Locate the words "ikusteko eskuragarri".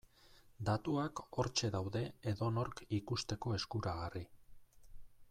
3.01-4.23